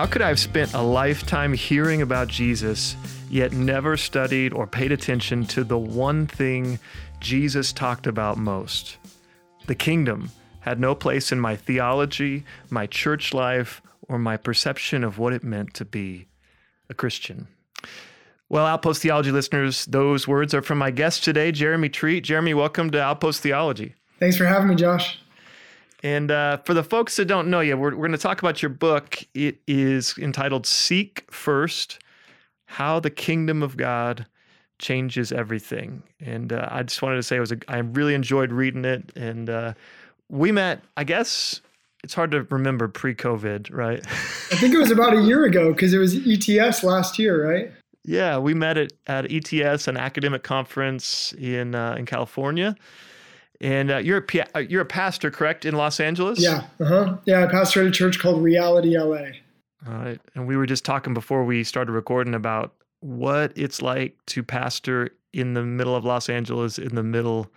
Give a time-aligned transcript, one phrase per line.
[0.00, 2.96] How could I have spent a lifetime hearing about Jesus,
[3.28, 6.78] yet never studied or paid attention to the one thing
[7.20, 8.96] Jesus talked about most?
[9.66, 15.18] The kingdom had no place in my theology, my church life, or my perception of
[15.18, 16.28] what it meant to be
[16.88, 17.48] a Christian.
[18.48, 22.24] Well, Outpost Theology listeners, those words are from my guest today, Jeremy Treat.
[22.24, 23.96] Jeremy, welcome to Outpost Theology.
[24.18, 25.18] Thanks for having me, Josh.
[26.02, 28.62] And uh, for the folks that don't know you, we're, we're going to talk about
[28.62, 29.22] your book.
[29.34, 31.98] It is entitled Seek First
[32.66, 34.26] How the Kingdom of God
[34.78, 36.02] Changes Everything.
[36.20, 39.12] And uh, I just wanted to say it was a, I really enjoyed reading it.
[39.14, 39.74] And uh,
[40.30, 41.60] we met, I guess,
[42.02, 44.04] it's hard to remember pre COVID, right?
[44.06, 47.70] I think it was about a year ago because it was ETS last year, right?
[48.04, 52.74] Yeah, we met at, at ETS, an academic conference in uh, in California.
[53.60, 56.40] And uh, you're a uh, you're a pastor, correct, in Los Angeles?
[56.40, 57.16] Yeah, uh huh.
[57.26, 59.32] Yeah, I pastor at a church called Reality LA.
[59.86, 64.16] All right, and we were just talking before we started recording about what it's like
[64.26, 67.50] to pastor in the middle of Los Angeles in the middle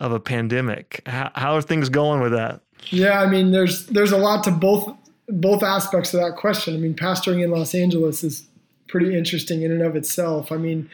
[0.00, 1.02] of a pandemic.
[1.06, 2.60] How, how are things going with that?
[2.88, 4.94] Yeah, I mean, there's there's a lot to both
[5.28, 6.74] both aspects of that question.
[6.74, 8.48] I mean, pastoring in Los Angeles is
[8.88, 10.50] pretty interesting in and of itself.
[10.50, 10.90] I mean,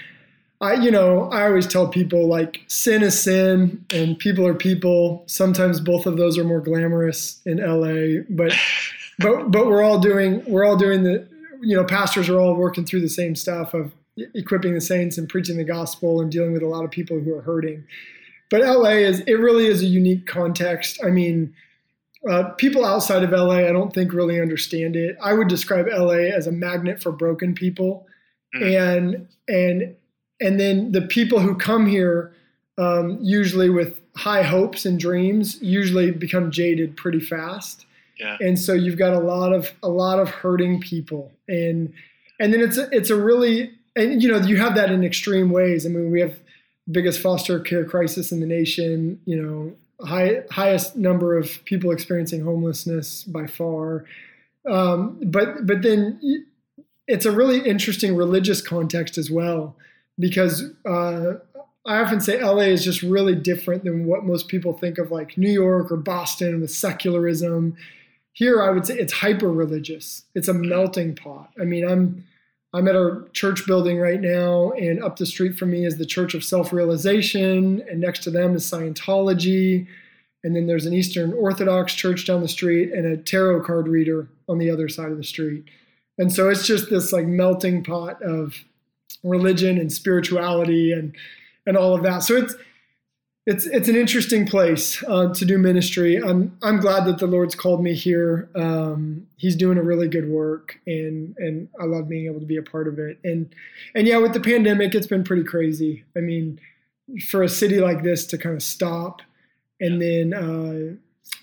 [0.61, 5.23] I, you know, I always tell people like sin is sin and people are people.
[5.27, 8.53] Sometimes both of those are more glamorous in LA, but,
[9.19, 11.29] but, but we're all doing, we're all doing the,
[11.61, 13.93] you know, pastors are all working through the same stuff of
[14.35, 17.35] equipping the saints and preaching the gospel and dealing with a lot of people who
[17.35, 17.85] are hurting.
[18.51, 21.01] But LA is, it really is a unique context.
[21.05, 21.55] I mean,
[22.29, 25.17] uh, people outside of LA, I don't think really understand it.
[25.23, 28.07] I would describe LA as a magnet for broken people.
[28.55, 28.97] Mm.
[28.97, 29.97] And, and,
[30.41, 32.33] and then the people who come here,
[32.79, 37.87] um, usually with high hopes and dreams, usually become jaded pretty fast.
[38.19, 38.37] Yeah.
[38.41, 41.93] And so you've got a lot of a lot of hurting people, and
[42.41, 45.51] and then it's a, it's a really and you know you have that in extreme
[45.51, 45.85] ways.
[45.85, 46.39] I mean, we have
[46.91, 49.21] biggest foster care crisis in the nation.
[49.27, 54.05] You know, high, highest number of people experiencing homelessness by far.
[54.67, 56.47] Um, but but then
[57.07, 59.77] it's a really interesting religious context as well
[60.19, 61.35] because uh,
[61.87, 65.39] I often say LA is just really different than what most people think of like
[65.39, 67.77] New York or Boston with secularism.
[68.33, 70.25] Here, I would say it's hyper religious.
[70.35, 71.53] It's a melting pot.
[71.61, 72.25] I mean, I'm
[72.75, 76.05] I'm at a church building right now, and up the street from me is the
[76.05, 79.87] Church of Self Realization, and next to them is Scientology,
[80.45, 84.29] and then there's an Eastern Orthodox church down the street, and a tarot card reader
[84.49, 85.65] on the other side of the street.
[86.19, 88.57] And so it's just this like melting pot of
[89.27, 91.15] religion and spirituality and
[91.67, 92.23] and all of that.
[92.23, 92.55] So it's
[93.47, 96.17] it's it's an interesting place uh, to do ministry.
[96.17, 98.49] I'm I'm glad that the Lord's called me here.
[98.57, 102.57] Um, he's doing a really good work, and and I love being able to be
[102.57, 103.19] a part of it.
[103.23, 103.55] And
[103.95, 106.05] and yeah, with the pandemic, it's been pretty crazy.
[106.17, 106.59] I mean,
[107.29, 109.23] for a city like this to kind of stop,
[109.81, 110.97] and then uh,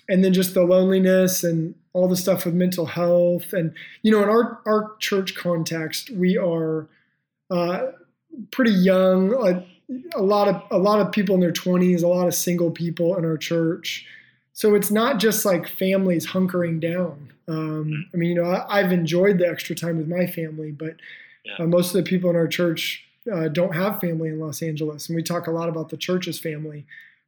[0.06, 3.72] and then just the loneliness and all the stuff with mental health, and
[4.02, 6.86] you know, in our our church context, we are
[7.50, 7.86] uh,
[8.50, 9.32] pretty young.
[9.34, 9.64] A,
[10.16, 13.16] a lot of a lot of people in their 20s, a lot of single people
[13.16, 14.06] in our church.
[14.52, 17.32] So it's not just like families hunkering down.
[17.48, 20.96] Um, I mean, you know, I, have enjoyed the extra time with my family, but
[21.44, 21.56] yeah.
[21.58, 25.08] uh, most of the people in our church uh, don't have family in Los Angeles,
[25.08, 26.86] and we talk a lot about the church's family.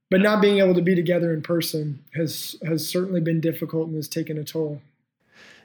[0.09, 3.97] But not being able to be together in person has has certainly been difficult and
[3.97, 4.81] has taken a toll.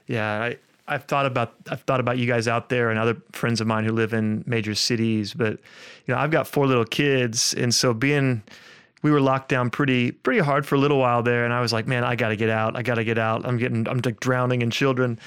[0.08, 0.58] Yeah, I,
[0.92, 3.84] I've thought about I've thought about you guys out there and other friends of mine
[3.84, 7.94] who live in major cities, but you know I've got four little kids, and so
[7.94, 8.42] being
[9.02, 11.72] we were locked down pretty pretty hard for a little while there, and I was
[11.72, 13.46] like, man, I got to get out, I got to get out.
[13.46, 15.18] I'm getting I'm like drowning in children,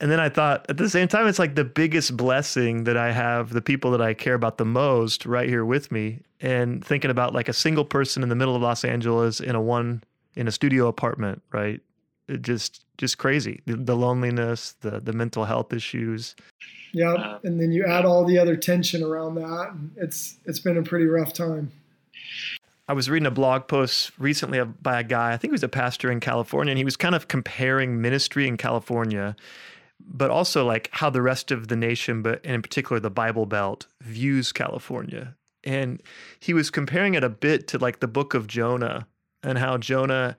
[0.00, 3.12] and then I thought at the same time it's like the biggest blessing that I
[3.12, 7.10] have the people that I care about the most right here with me, and thinking
[7.10, 10.02] about like a single person in the middle of Los Angeles in a one
[10.34, 11.80] in a studio apartment, right?
[12.28, 13.60] It just just crazy.
[13.66, 16.36] The, the, loneliness, the the mental health issues.
[16.92, 19.74] Yeah, uh, and then you add all the other tension around that.
[19.96, 21.72] it's it's been a pretty rough time.
[22.86, 25.32] I was reading a blog post recently by a guy.
[25.32, 28.46] I think he was a pastor in California, and he was kind of comparing ministry
[28.46, 29.34] in California,
[29.98, 33.88] but also like how the rest of the nation, but in particular the Bible Belt,
[34.00, 35.34] views California.
[35.64, 36.00] And
[36.38, 39.08] he was comparing it a bit to like the book of Jonah
[39.42, 40.36] and how Jonah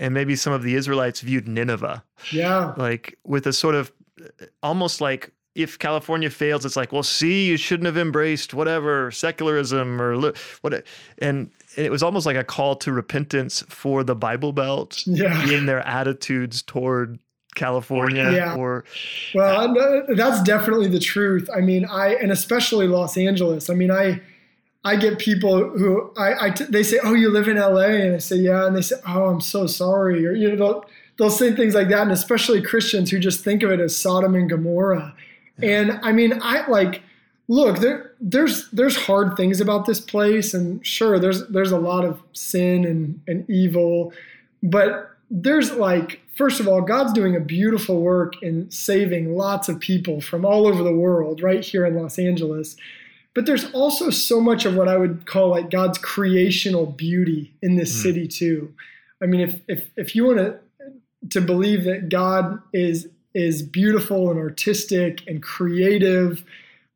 [0.00, 2.02] and maybe some of the Israelites viewed Nineveh.
[2.32, 2.74] Yeah.
[2.76, 3.92] Like with a sort of
[4.62, 10.00] almost like if California fails, it's like, well, see, you shouldn't have embraced whatever secularism
[10.00, 10.32] or
[10.62, 10.82] what, and,
[11.18, 15.48] and it was almost like a call to repentance for the Bible Belt yeah.
[15.50, 17.18] in their attitudes toward
[17.56, 18.54] California Yeah.
[18.54, 18.84] or
[19.34, 21.50] Well, no, that's definitely the truth.
[21.54, 23.68] I mean, I and especially Los Angeles.
[23.68, 24.20] I mean, I
[24.82, 28.14] I get people who I, I t- they say, "Oh, you live in LA," and
[28.14, 30.84] I say, "Yeah," and they say, "Oh, I'm so sorry," or you know, they'll,
[31.18, 34.34] they'll say things like that, and especially Christians who just think of it as Sodom
[34.34, 35.14] and Gomorrah.
[35.62, 37.02] And I mean, I like
[37.48, 38.12] look there.
[38.20, 42.86] There's there's hard things about this place, and sure, there's there's a lot of sin
[42.86, 44.14] and and evil,
[44.62, 49.78] but there's like first of all, God's doing a beautiful work in saving lots of
[49.78, 52.76] people from all over the world, right here in Los Angeles.
[53.34, 57.76] But there's also so much of what I would call like God's creational beauty in
[57.76, 58.02] this Mm.
[58.02, 58.72] city too.
[59.22, 60.58] I mean, if if if you want to
[61.30, 66.44] to believe that God is is beautiful and artistic and creative,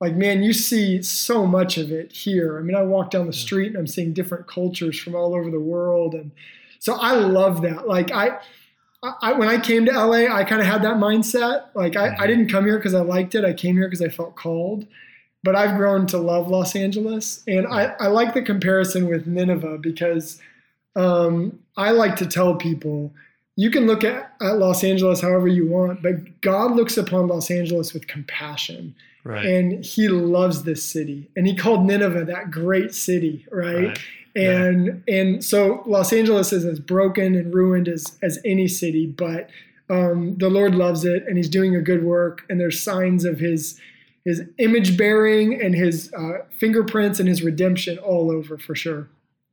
[0.01, 2.59] like man, you see so much of it here.
[2.59, 5.51] I mean, I walk down the street and I'm seeing different cultures from all over
[5.51, 6.33] the world, and
[6.81, 7.87] so I love that.
[7.89, 8.39] Like I.
[9.21, 11.65] I, when I came to LA, I kind of had that mindset.
[11.75, 13.45] Like I, I didn't come here because I liked it.
[13.45, 14.87] I came here because I felt called.
[15.45, 19.79] But I've grown to love Los Angeles, and I, I like the comparison with Nineveh
[19.79, 20.41] because
[20.97, 23.13] um, I like to tell people
[23.57, 27.51] you can look at, at Los Angeles however you want, but God looks upon Los
[27.51, 29.45] Angeles with compassion, right.
[29.45, 33.89] and He loves this city, and He called Nineveh that great city, right?
[33.89, 33.99] right.
[34.35, 39.51] and and so Los Angeles is as broken and ruined as as any city, but
[39.91, 43.39] um, the Lord loves it, and He's doing a good work, and there's signs of
[43.39, 43.81] His
[44.25, 49.09] His image bearing and His uh, fingerprints and His redemption all over for sure.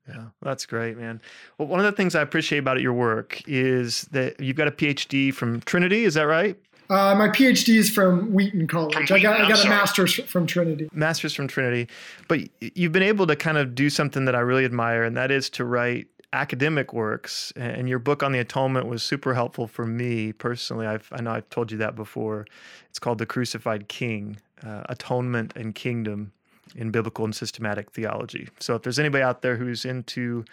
[0.08, 1.22] Yeah, that's great, man.
[1.58, 4.72] Well, one of the things I appreciate about your work is that you've got a
[4.72, 6.06] PhD from Trinity.
[6.06, 6.58] Is that right?
[6.90, 9.12] Uh, my PhD is from Wheaton College.
[9.12, 9.70] I got I I'm got a sorry.
[9.70, 10.90] master's from Trinity.
[10.92, 11.88] Master's from Trinity,
[12.28, 15.32] but you've been able to kind of do something that I really admire, and that
[15.32, 17.54] is to write academic works.
[17.56, 20.86] And your book on the atonement was super helpful for me personally.
[20.86, 22.46] I've, I know I've told you that before.
[22.90, 26.32] It's called The Crucified King uh, Atonement and Kingdom
[26.76, 28.50] in Biblical and Systematic Theology.
[28.60, 30.46] So if there's anybody out there who's into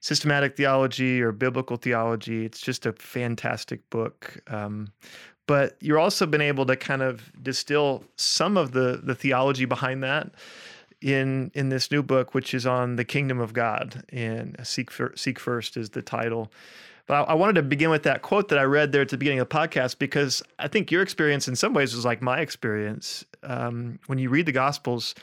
[0.00, 4.42] systematic theology or biblical theology, it's just a fantastic book.
[4.48, 4.92] Um,
[5.46, 10.02] but you're also been able to kind of distill some of the the theology behind
[10.02, 10.30] that
[11.00, 14.04] in in this new book, which is on the kingdom of God.
[14.10, 16.50] And seek Fir- seek first is the title.
[17.06, 19.18] But I, I wanted to begin with that quote that I read there at the
[19.18, 22.40] beginning of the podcast because I think your experience in some ways was like my
[22.40, 23.24] experience.
[23.42, 25.14] Um, when you read the Gospels,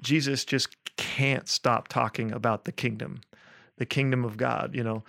[0.00, 3.20] Jesus just can't stop talking about the kingdom,
[3.76, 4.74] the kingdom of God.
[4.74, 5.04] You know,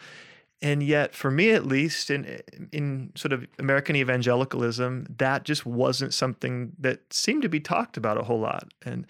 [0.61, 6.13] and yet for me at least in in sort of american evangelicalism that just wasn't
[6.13, 9.05] something that seemed to be talked about a whole lot and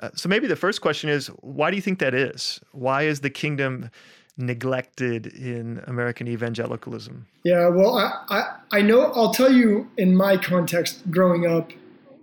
[0.00, 3.20] uh, so maybe the first question is why do you think that is why is
[3.20, 3.90] the kingdom
[4.36, 9.12] neglected in american evangelicalism Yeah, well, I, I I know.
[9.12, 11.72] I'll tell you in my context, growing up,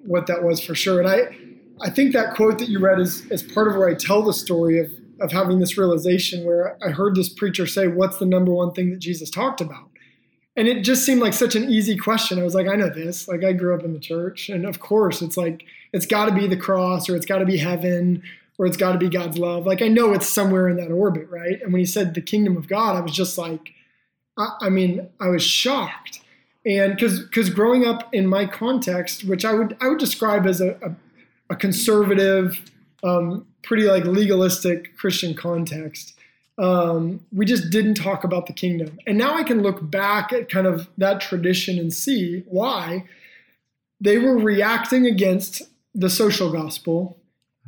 [0.08, 1.00] what that was for sure.
[1.00, 1.36] And I
[1.82, 4.34] I think that quote that you read is is part of where I tell the
[4.34, 8.52] story of of having this realization where I heard this preacher say, "What's the number
[8.52, 9.90] one thing that Jesus talked about?"
[10.56, 12.40] And it just seemed like such an easy question.
[12.40, 13.28] I was like, I know this.
[13.28, 15.64] Like I grew up in the church, and of course, it's like
[15.94, 18.24] it's got to be the cross, or it's got to be heaven,
[18.58, 19.66] or it's got to be God's love.
[19.66, 21.62] Like I know it's somewhere in that orbit, right?
[21.62, 23.74] And when he said the kingdom of God, I was just like,
[24.38, 26.22] I, I mean, I was shocked,
[26.68, 30.60] and because because growing up in my context, which I would I would describe as
[30.60, 32.60] a a, a conservative,
[33.04, 36.14] um, pretty like legalistic Christian context,
[36.58, 39.00] um, we just didn't talk about the kingdom.
[39.08, 43.06] And now I can look back at kind of that tradition and see why
[44.02, 45.62] they were reacting against
[45.96, 47.18] the social gospel,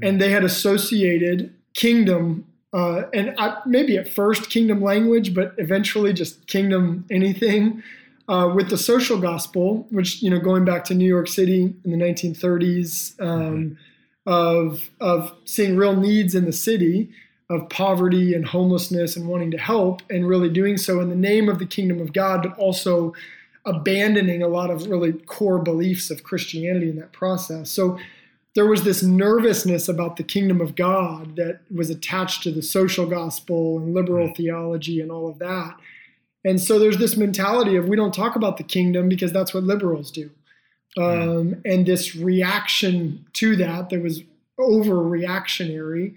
[0.01, 6.13] and they had associated kingdom uh, and I, maybe at first kingdom language, but eventually
[6.13, 7.81] just kingdom anything
[8.29, 11.91] uh, with the social gospel, which you know going back to New York City in
[11.91, 13.77] the 1930s, um,
[14.25, 17.09] of of seeing real needs in the city,
[17.49, 21.49] of poverty and homelessness and wanting to help, and really doing so in the name
[21.49, 23.13] of the kingdom of God, but also
[23.65, 27.71] abandoning a lot of really core beliefs of Christianity in that process.
[27.71, 27.97] So
[28.53, 33.07] there was this nervousness about the kingdom of God that was attached to the social
[33.07, 35.75] gospel and liberal theology and all of that.
[36.45, 39.63] And so there's this mentality of we don't talk about the kingdom because that's what
[39.63, 40.29] liberals do.
[40.97, 44.21] Um, and this reaction to that that was
[44.59, 46.15] overreactionary.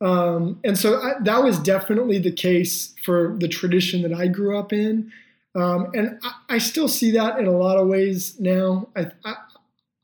[0.00, 4.58] Um, and so I, that was definitely the case for the tradition that I grew
[4.58, 5.12] up in.
[5.54, 8.88] Um, and I, I still see that in a lot of ways now.
[8.96, 9.34] I, I,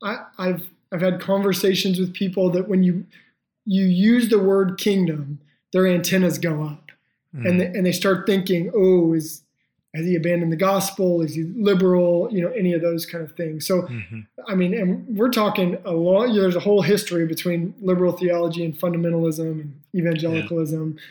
[0.02, 3.04] I, I've I've had conversations with people that when you
[3.64, 5.40] you use the word kingdom,
[5.72, 6.90] their antennas go up,
[7.32, 7.48] Mm.
[7.48, 9.42] and they, and they start thinking, oh, is
[9.94, 11.20] has he abandoned the gospel?
[11.20, 12.28] Is he liberal?
[12.30, 13.66] You know, any of those kind of things.
[13.66, 14.20] So, mm-hmm.
[14.46, 16.28] I mean, and we're talking a lot.
[16.28, 21.02] You know, there's a whole history between liberal theology and fundamentalism and evangelicalism, yeah.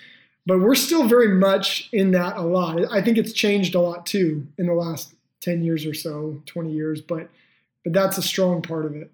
[0.45, 2.79] but we're still very much in that a lot.
[2.91, 6.71] I think it's changed a lot too in the last ten years or so, twenty
[6.71, 7.01] years.
[7.01, 7.29] But,
[7.83, 9.11] but that's a strong part of it.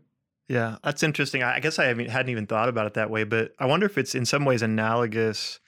[0.47, 1.41] Yeah, that's interesting.
[1.41, 4.13] I guess I hadn't even thought about it that way, but I wonder if it's
[4.13, 5.59] in some ways analogous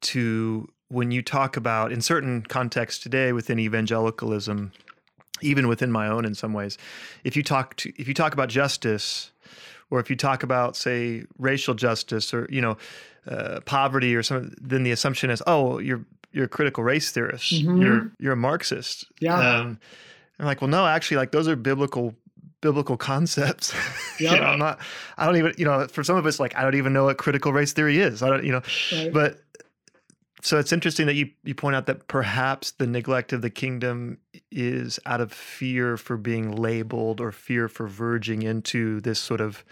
[0.00, 4.72] to when you talk about in certain contexts today within evangelicalism
[5.42, 6.76] even within my own in some ways
[7.24, 9.30] if you talk to if you talk about justice
[9.90, 12.76] or if you talk about say racial justice or you know
[13.26, 17.52] uh, poverty or something then the assumption is oh you're you're a critical race theorist
[17.52, 17.80] mm-hmm.
[17.80, 19.78] you're you're a marxist yeah um,
[20.38, 22.14] i'm like well no actually like those are biblical
[22.60, 23.74] biblical concepts.
[24.20, 24.32] Yep.
[24.32, 24.80] you know, I'm not,
[25.16, 27.16] I don't even, you know, for some of us, like, I don't even know what
[27.16, 28.22] critical race theory is.
[28.22, 28.60] I don't, you know,
[28.92, 29.10] right.
[29.10, 29.40] but
[30.42, 34.18] so it's interesting that you, you point out that perhaps the neglect of the kingdom
[34.50, 39.64] is out of fear for being labeled or fear for verging into this sort of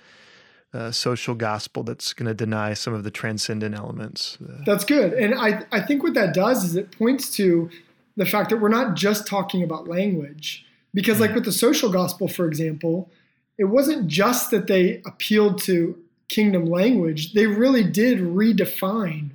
[0.74, 4.36] uh, social gospel that's going to deny some of the transcendent elements.
[4.42, 5.14] Uh, that's good.
[5.14, 7.70] And I, I think what that does is it points to
[8.16, 10.66] the fact that we're not just talking about language.
[10.92, 11.36] Because, like mm.
[11.36, 13.10] with the social gospel, for example,
[13.56, 15.98] it wasn't just that they appealed to
[16.28, 19.30] kingdom language, they really did redefine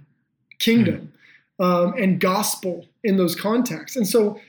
[0.59, 0.95] kingdom.
[0.95, 1.12] Mm
[1.59, 3.95] um, and gospel in those contexts.
[3.95, 4.39] And so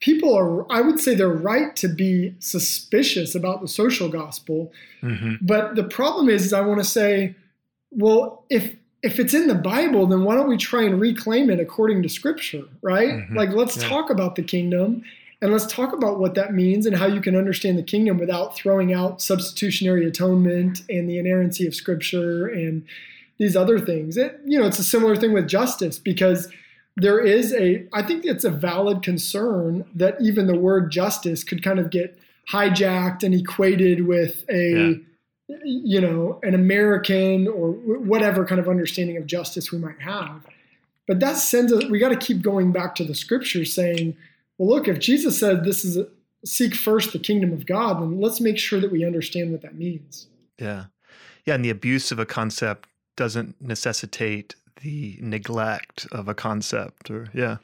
[0.00, 4.72] people are, I would say they're right to be suspicious about the social gospel.
[5.02, 5.34] Mm-hmm.
[5.40, 7.34] But the problem is, is I want to say,
[7.90, 11.60] well, if if it's in the Bible, then why don't we try and reclaim it
[11.60, 13.10] according to Scripture, right?
[13.10, 13.36] Mm-hmm.
[13.36, 13.86] Like, let's yeah.
[13.86, 15.04] talk about the kingdom
[15.42, 18.56] and let's talk about what that means and how you can understand the kingdom without
[18.56, 22.86] throwing out substitutionary atonement and the inerrancy of Scripture and
[23.38, 24.16] these other things.
[24.16, 26.48] It, you know, it's a similar thing with justice because
[26.96, 31.62] there is a, I think it's a valid concern that even the word justice could
[31.62, 32.18] kind of get
[32.50, 35.00] hijacked and equated with a,
[35.48, 35.56] yeah.
[35.64, 40.46] you know, an American or whatever kind of understanding of justice we might have.
[41.06, 44.16] But that sends us, we got to keep going back to the scriptures saying,
[44.56, 46.06] well, look, if Jesus said this is a,
[46.44, 49.74] seek first the kingdom of God, then let's make sure that we understand what that
[49.74, 50.28] means.
[50.58, 50.84] Yeah.
[51.44, 51.54] Yeah.
[51.54, 57.56] And the abuse of a concept doesn't necessitate the neglect of a concept or yeah.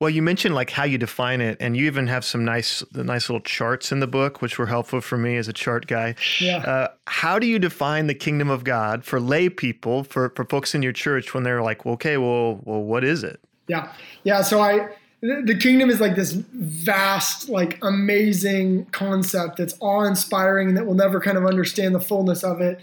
[0.00, 3.28] Well you mentioned like how you define it and you even have some nice nice
[3.28, 6.14] little charts in the book which were helpful for me as a chart guy.
[6.40, 6.58] Yeah.
[6.58, 10.74] Uh, how do you define the kingdom of god for lay people for, for folks
[10.74, 13.40] in your church when they're like well, okay well well what is it?
[13.68, 13.92] Yeah.
[14.24, 14.88] Yeah so i
[15.22, 21.20] the kingdom is like this vast like amazing concept that's awe-inspiring and that we'll never
[21.20, 22.80] kind of understand the fullness of it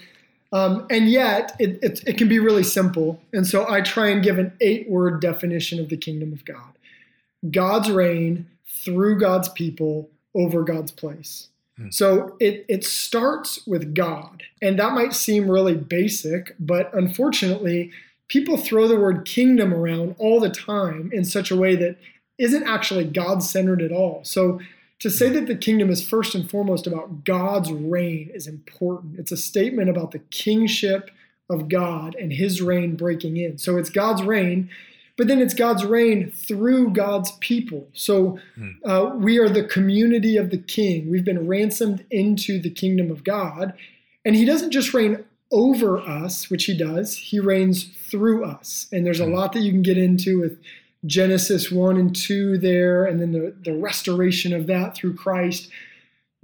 [0.51, 3.21] um, and yet, it, it, it, can be really simple.
[3.33, 6.73] And so I try and give an eight word definition of the kingdom of God
[7.51, 11.49] God's reign through God's people over God's place.
[11.77, 11.89] Hmm.
[11.91, 14.43] So it, it starts with God.
[14.61, 17.91] And that might seem really basic, but unfortunately,
[18.27, 21.97] people throw the word kingdom around all the time in such a way that
[22.37, 24.21] isn't actually God centered at all.
[24.23, 24.59] So
[24.99, 29.19] to say that the kingdom is first and foremost about God's reign is important.
[29.19, 31.11] It's a statement about the kingship
[31.49, 33.57] of God and his reign breaking in.
[33.57, 34.69] So it's God's reign,
[35.15, 37.87] but then it's God's reign through God's people.
[37.93, 38.71] So hmm.
[38.83, 41.09] uh, we are the community of the king.
[41.09, 43.73] We've been ransomed into the kingdom of God.
[44.25, 48.87] And he doesn't just reign over us, which he does, he reigns through us.
[48.91, 49.33] And there's a hmm.
[49.33, 50.59] lot that you can get into with
[51.05, 55.69] Genesis 1 and 2 there, and then the, the restoration of that through Christ.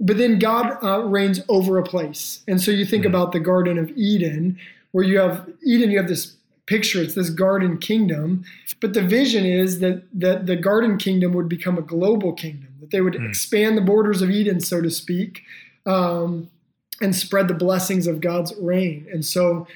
[0.00, 2.42] But then God uh, reigns over a place.
[2.46, 3.14] And so you think mm-hmm.
[3.14, 4.58] about the Garden of Eden,
[4.92, 8.44] where you have Eden, you have this picture, it's this garden kingdom.
[8.80, 12.90] But the vision is that, that the garden kingdom would become a global kingdom, that
[12.90, 13.26] they would mm-hmm.
[13.26, 15.42] expand the borders of Eden, so to speak,
[15.86, 16.50] um,
[17.00, 19.06] and spread the blessings of God's reign.
[19.12, 19.66] And so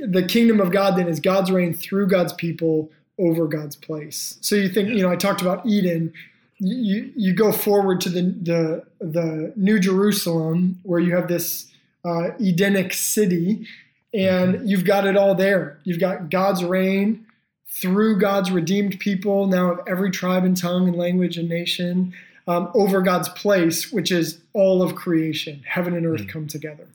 [0.00, 2.90] the kingdom of God then is God's reign through God's people
[3.22, 4.36] over God's place.
[4.40, 6.12] So you think, you know, I talked about Eden.
[6.58, 11.72] You you go forward to the the the New Jerusalem where you have this
[12.04, 13.66] uh, Edenic city,
[14.12, 14.66] and mm-hmm.
[14.66, 15.78] you've got it all there.
[15.84, 17.26] You've got God's reign
[17.68, 22.12] through God's redeemed people, now of every tribe and tongue and language and nation,
[22.46, 26.30] um, over God's place, which is all of creation, heaven and earth mm-hmm.
[26.30, 26.86] come together.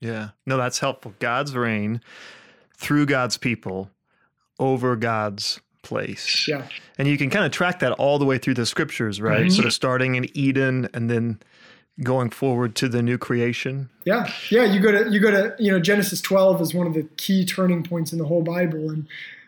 [0.00, 1.14] Yeah, no, that's helpful.
[1.18, 2.00] God's reign
[2.76, 3.90] through God's people
[4.58, 6.48] over God's place.
[6.48, 6.66] Yeah.
[6.98, 9.42] And you can kind of track that all the way through the scriptures, right?
[9.42, 9.50] Mm-hmm.
[9.50, 11.38] Sort of starting in Eden and then
[12.02, 13.88] going forward to the new creation.
[14.04, 14.30] Yeah.
[14.50, 17.04] Yeah, you go to you go to, you know, Genesis 12 is one of the
[17.16, 19.06] key turning points in the whole Bible and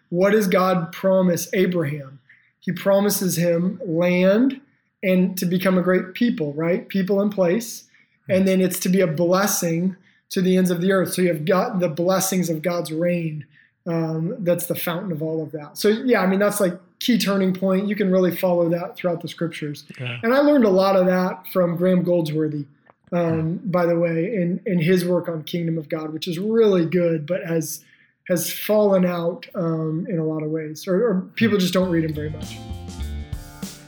[0.09, 2.21] what does God promise Abraham?
[2.61, 4.61] He promises him land
[5.03, 6.89] and to become a great people, right?
[6.89, 7.85] People in place.
[8.29, 9.97] And then it's to be a blessing
[10.31, 11.15] to the ends of the earth.
[11.15, 13.47] So you have got the blessings of God's reign.
[13.87, 15.79] Um, that's the fountain of all of that.
[15.79, 17.87] So yeah, I mean that's like key turning point.
[17.87, 19.85] You can really follow that throughout the scriptures.
[19.99, 20.19] Yeah.
[20.23, 22.67] And I learned a lot of that from Graham Goldsworthy,
[23.13, 26.85] um, by the way, in in his work on Kingdom of God, which is really
[26.85, 27.85] good, but has
[28.29, 32.05] has fallen out um, in a lot of ways, or, or people just don't read
[32.05, 32.57] him very much.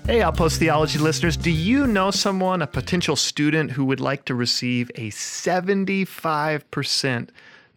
[0.07, 4.35] Hey, Outpost Theology listeners, do you know someone, a potential student who would like to
[4.35, 7.29] receive a 75%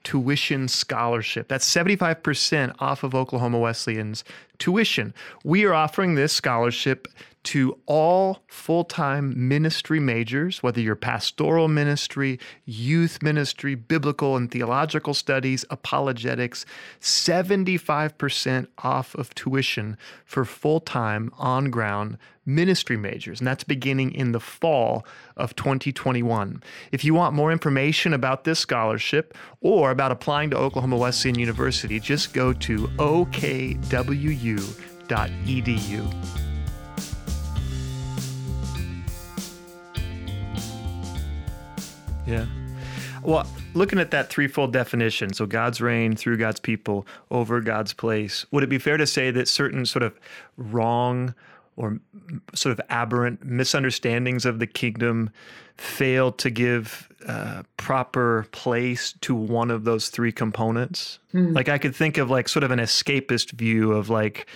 [0.04, 1.48] tuition scholarship?
[1.48, 4.24] That's 75% off of Oklahoma Wesleyan's
[4.58, 5.14] tuition.
[5.44, 7.08] We are offering this scholarship
[7.44, 15.14] to all full time ministry majors, whether you're pastoral ministry, youth ministry, biblical and theological
[15.14, 16.66] studies, apologetics,
[17.00, 23.40] 75% off of tuition for full time on ground ministry majors.
[23.40, 25.06] And that's beginning in the fall
[25.38, 26.64] of 2021.
[26.92, 32.00] If you want more information about this scholarship or about applying to Oklahoma Wesleyan University,
[32.00, 33.32] just go to okwu.edu.
[42.28, 42.46] Yeah.
[43.24, 48.46] Well, looking at that threefold definition, so God's reign through God's people over God's place,
[48.52, 50.20] would it be fair to say that certain sort of
[50.58, 51.36] wrong
[51.76, 52.00] or
[52.54, 55.30] sort of aberrant misunderstandings of the kingdom
[55.78, 61.20] fail to give uh, proper place to one of those three components?
[61.32, 61.54] Hmm.
[61.54, 64.48] Like I could think of like sort of an escapist view of like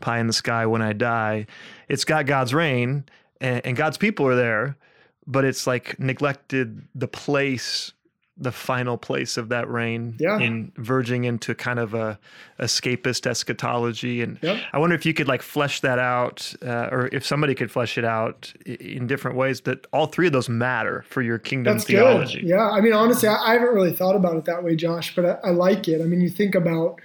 [0.00, 1.46] pie in the sky when I die.
[1.88, 3.04] It's got God's reign
[3.40, 4.76] and, and God's people are there
[5.26, 7.92] but it's like neglected the place
[8.38, 10.38] the final place of that reign yeah.
[10.38, 12.18] in verging into kind of a
[12.60, 14.60] escapist eschatology and yep.
[14.74, 17.96] i wonder if you could like flesh that out uh, or if somebody could flesh
[17.96, 21.86] it out in different ways that all three of those matter for your kingdom That's
[21.86, 22.50] theology good.
[22.50, 25.24] yeah i mean honestly I, I, haven't really thought about it that way josh but
[25.24, 27.00] i, I like it i mean you think about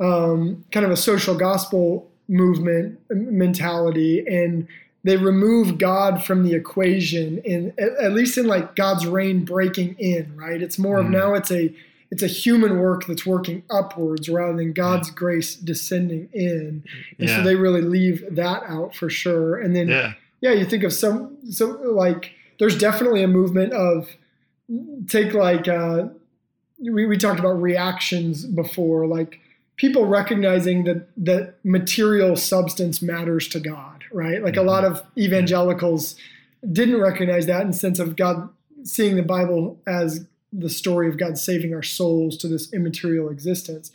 [0.00, 4.66] um, kind of a social gospel movement mentality and
[5.02, 10.36] they remove God from the equation in at least in like God's reign breaking in,
[10.36, 10.60] right?
[10.60, 11.06] It's more mm.
[11.06, 11.74] of now it's a
[12.10, 15.14] it's a human work that's working upwards rather than God's yeah.
[15.14, 16.84] grace descending in.
[17.18, 17.36] And yeah.
[17.36, 19.58] so they really leave that out for sure.
[19.58, 20.12] And then yeah.
[20.40, 24.08] yeah, you think of some so like there's definitely a movement of
[25.08, 26.08] take like uh
[26.80, 29.40] we, we talked about reactions before, like
[29.76, 34.42] people recognizing that that material substance matters to God, right?
[34.42, 34.94] Like a lot mm-hmm.
[34.94, 36.16] of evangelicals
[36.72, 38.48] didn't recognize that in the sense of God
[38.84, 43.92] seeing the Bible as the story of God saving our souls to this immaterial existence.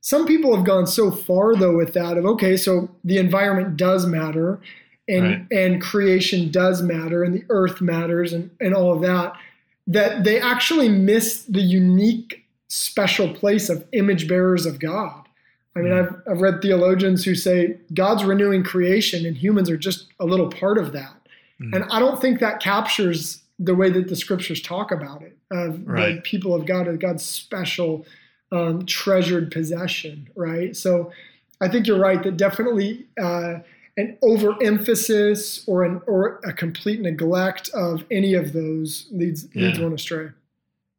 [0.00, 4.06] Some people have gone so far though with that of okay, so the environment does
[4.06, 4.60] matter
[5.08, 5.46] and right.
[5.50, 9.34] and creation does matter and the earth matters and, and all of that,
[9.86, 15.27] that they actually miss the unique special place of image bearers of God.
[15.78, 20.06] I mean, I've, I've read theologians who say God's renewing creation and humans are just
[20.18, 21.14] a little part of that.
[21.60, 21.74] Mm.
[21.74, 25.86] And I don't think that captures the way that the scriptures talk about it of
[25.86, 26.16] right.
[26.16, 28.06] the people of God, of God's special
[28.52, 30.76] um, treasured possession, right?
[30.76, 31.12] So
[31.60, 33.54] I think you're right that definitely uh,
[33.96, 39.66] an overemphasis or an or a complete neglect of any of those leads yeah.
[39.66, 40.30] leads one astray.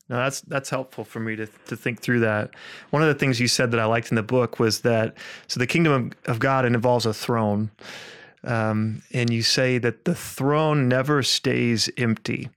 [0.09, 2.51] No, that's that's helpful for me to to think through that.
[2.89, 5.15] One of the things you said that I liked in the book was that
[5.47, 5.93] so the kingdom
[6.25, 7.69] of, of God involves a throne,
[8.43, 12.49] um, and you say that the throne never stays empty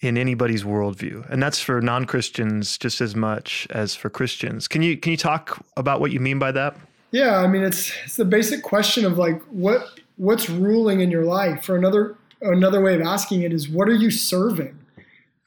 [0.00, 4.68] in anybody's worldview, and that's for non Christians just as much as for Christians.
[4.68, 6.76] Can you can you talk about what you mean by that?
[7.10, 11.24] Yeah, I mean it's it's the basic question of like what what's ruling in your
[11.24, 11.68] life.
[11.68, 14.77] Or another another way of asking it is what are you serving?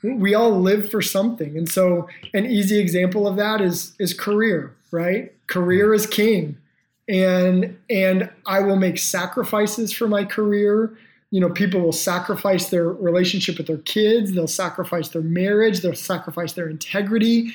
[0.04, 1.58] We all live for something.
[1.58, 5.34] And so an easy example of that is is career right?
[5.48, 6.58] Career is king.
[7.10, 10.96] And and i will make sacrifices for my career.
[11.32, 14.34] You know people will sacrifice their relationship with their kids.
[14.34, 15.80] They'll sacrifice their marriage.
[15.80, 17.54] They'll sacrifice their integrity.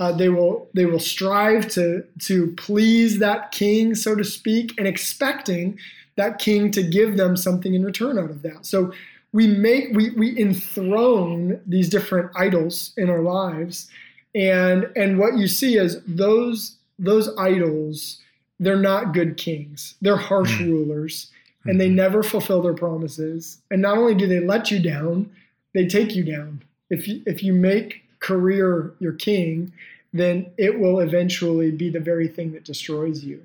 [0.00, 4.86] Uh, they will they will strive to to please that king so to speak and
[4.86, 5.78] expecting
[6.16, 8.66] that king to give them something in return out of that.
[8.66, 8.92] So
[9.32, 13.88] we make we we enthrone these different idols in our lives
[14.34, 18.20] and and what you see is those those idols
[18.60, 20.70] they're not good kings they're harsh mm-hmm.
[20.70, 21.30] rulers
[21.64, 21.96] and they mm-hmm.
[21.96, 25.30] never fulfill their promises and not only do they let you down
[25.74, 29.72] they take you down if you if you make career your king
[30.12, 33.42] then it will eventually be the very thing that destroys you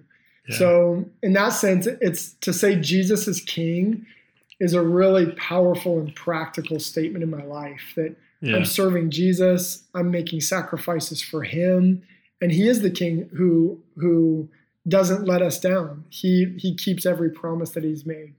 [0.48, 0.58] Yeah.
[0.58, 4.06] So in that sense, it's to say Jesus is king
[4.60, 8.58] is a really powerful and practical statement in my life that yeah.
[8.58, 12.04] I'm serving Jesus, I'm making sacrifices for him,
[12.42, 14.50] and he is the king who who
[14.88, 16.04] doesn't let us down.
[16.10, 18.34] He he keeps every promise that he's made.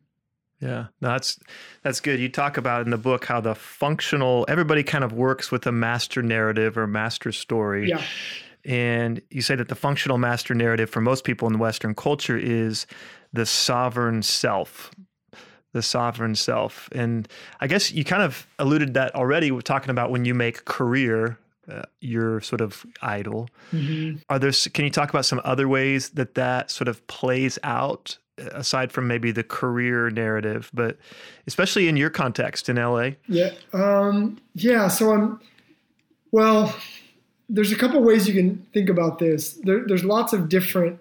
[0.60, 1.38] Yeah, no, that's
[1.82, 2.20] that's good.
[2.20, 5.72] You talk about in the book how the functional everybody kind of works with a
[5.72, 7.88] master narrative or master story.
[7.88, 8.02] Yeah.
[8.64, 12.86] And you say that the functional master narrative for most people in Western culture is
[13.34, 14.90] the sovereign self,
[15.74, 16.88] the sovereign self.
[16.92, 17.28] And
[17.60, 19.50] I guess you kind of alluded that already.
[19.50, 21.36] We're talking about when you make career
[21.68, 23.48] uh, your sort of idol.
[23.72, 24.18] Mm-hmm.
[24.28, 24.52] Are there?
[24.52, 29.06] Can you talk about some other ways that that sort of plays out aside from
[29.06, 30.98] maybe the career narrative, but
[31.46, 33.10] especially in your context in LA?
[33.28, 33.50] Yeah.
[33.72, 34.88] Um, yeah.
[34.88, 35.40] So I'm,
[36.32, 36.74] well,
[37.48, 39.54] there's a couple ways you can think about this.
[39.62, 41.00] There, there's lots of different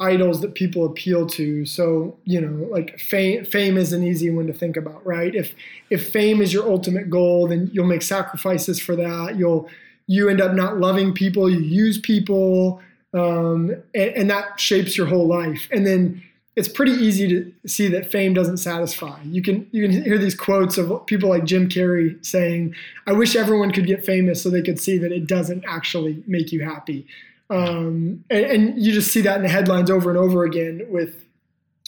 [0.00, 1.64] idols that people appeal to.
[1.64, 5.34] So, you know, like fame, fame is an easy one to think about, right?
[5.34, 5.54] If,
[5.90, 9.36] if fame is your ultimate goal, then you'll make sacrifices for that.
[9.36, 9.68] You'll,
[10.06, 15.06] you end up not loving people, you use people, um, and, and that shapes your
[15.06, 15.68] whole life.
[15.70, 16.22] And then,
[16.56, 19.20] it's pretty easy to see that fame doesn't satisfy.
[19.24, 22.74] You can you can hear these quotes of people like Jim Carrey saying,
[23.06, 26.52] "I wish everyone could get famous so they could see that it doesn't actually make
[26.52, 27.06] you happy."
[27.50, 31.26] Um, and, and, you just see that in the headlines over and over again with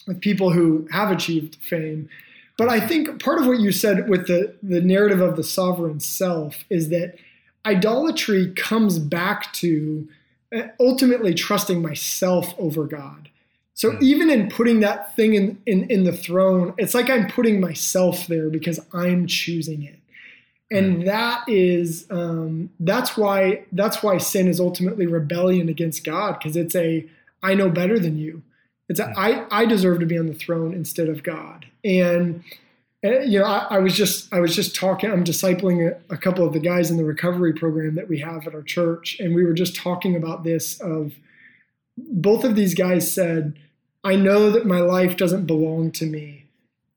[0.06, 2.08] with people who have achieved fame.
[2.58, 6.00] But I think part of what you said with the the narrative of the sovereign
[6.00, 7.16] self is that
[7.64, 10.08] idolatry comes back to
[10.54, 13.28] uh, ultimately trusting myself over God.
[13.74, 14.02] So mm.
[14.02, 18.26] even in putting that thing in, in, in the throne, it's like I'm putting myself
[18.26, 19.98] there because I'm choosing it.
[20.70, 21.04] And mm.
[21.06, 26.74] that is um, that's why that's why sin is ultimately rebellion against God because it's
[26.74, 27.06] a
[27.42, 28.42] I know better than you.
[28.88, 29.12] It's a.
[29.16, 31.66] I I deserve to be on the throne instead of God.
[31.84, 32.42] And
[33.04, 35.10] uh, you know I, I, was just I was just talking.
[35.10, 38.46] I'm discipling a, a couple of the guys in the recovery program that we have
[38.46, 40.80] at our church, and we were just talking about this.
[40.80, 41.14] Of
[41.96, 43.56] both of these guys said
[44.06, 46.46] I know that my life doesn't belong to me.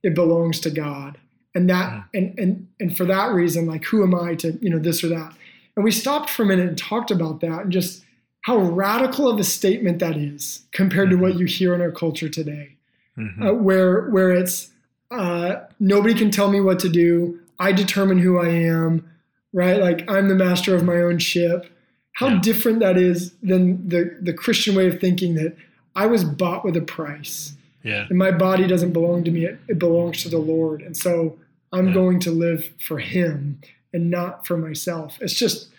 [0.03, 1.17] It belongs to God.
[1.59, 2.05] And that mm.
[2.13, 5.09] and and and for that reason, like who am I to, you know, this or
[5.09, 5.33] that?
[5.75, 8.05] And we stopped for a minute and talked about that and just
[8.43, 11.17] how radical of a statement that is compared mm-hmm.
[11.17, 11.41] to what mm-hmm.
[11.41, 12.77] you hear in our culture today.
[13.17, 13.43] Mm-hmm.
[13.43, 14.69] Uh, where where it's
[15.11, 17.41] uh, nobody can tell me what to do.
[17.59, 19.11] I determine who I am,
[19.51, 19.81] right?
[19.81, 21.69] Like I'm the master of my own ship.
[22.13, 22.39] How yeah.
[22.39, 25.57] different that is than the the Christian way of thinking that
[25.93, 27.51] I was bought with a price.
[27.83, 28.05] Yeah.
[28.09, 30.81] And my body doesn't belong to me, it, it belongs to the Lord.
[30.81, 31.37] And so
[31.71, 31.93] I'm yeah.
[31.93, 33.61] going to live for Him
[33.93, 35.17] and not for myself.
[35.21, 35.69] It's just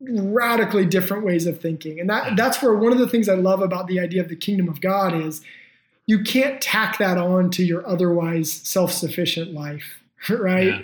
[0.00, 2.00] radically different ways of thinking.
[2.00, 4.36] And that, that's where one of the things I love about the idea of the
[4.36, 5.42] kingdom of God is
[6.06, 10.66] you can't tack that on to your otherwise self sufficient life, right?
[10.66, 10.82] Yeah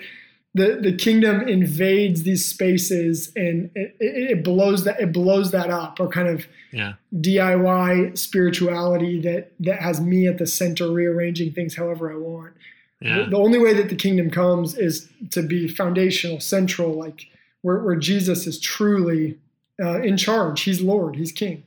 [0.55, 6.01] the the kingdom invades these spaces and it, it, blows that it blows that up
[6.01, 6.95] or kind of yeah.
[7.15, 12.55] DIY spirituality that that has me at the center rearranging things however I want.
[13.01, 13.25] Yeah.
[13.25, 17.27] The, the, only way that the kingdom comes is to be foundational, central, like
[17.63, 19.39] where, where Jesus is truly
[19.81, 20.63] uh, in charge.
[20.63, 21.17] He's Lord.
[21.17, 21.63] He's King.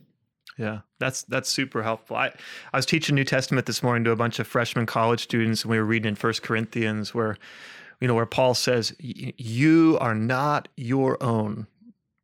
[0.57, 2.17] Yeah, that's that's super helpful.
[2.17, 2.33] I,
[2.73, 5.71] I was teaching New Testament this morning to a bunch of freshman college students, and
[5.71, 7.37] we were reading in First Corinthians where
[8.01, 11.67] you know, where Paul says, "You are not your own;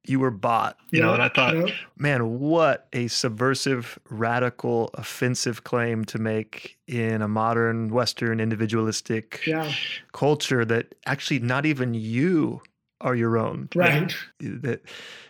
[0.08, 6.06] you were bought." You know, and I thought, man, what a subversive, radical, offensive claim
[6.06, 9.72] to make in a modern Western individualistic yeah.
[10.14, 12.62] culture that actually not even you
[13.02, 13.70] are your own.
[13.76, 14.14] Right.
[14.40, 14.82] That, that,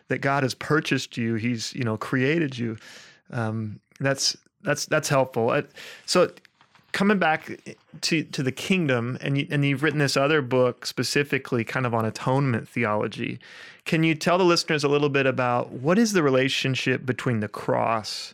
[0.07, 1.35] that God has purchased you.
[1.35, 2.77] He's you know created you.
[3.31, 5.61] Um, that's that's that's helpful.
[6.05, 6.31] So
[6.97, 11.63] coming back to to the kingdom, and you, and you've written this other book specifically,
[11.63, 13.37] kind of on atonement theology.
[13.85, 17.47] Can you tell the listeners a little bit about what is the relationship between the
[17.47, 18.33] cross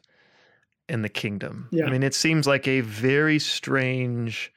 [0.88, 1.68] and the kingdom?
[1.72, 1.88] Yeah.
[1.88, 4.50] I mean, it seems like a very strange